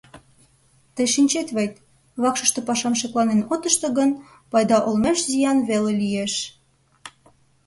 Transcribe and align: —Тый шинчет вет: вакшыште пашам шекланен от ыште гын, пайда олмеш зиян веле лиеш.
—Тый 0.95 1.07
шинчет 1.13 1.47
вет: 1.57 1.73
вакшыште 2.21 2.59
пашам 2.67 2.93
шекланен 2.99 3.41
от 3.53 3.63
ыште 3.69 3.87
гын, 3.97 4.09
пайда 4.51 4.77
олмеш 4.87 5.17
зиян 5.29 5.59
веле 5.69 5.91
лиеш. 6.01 6.33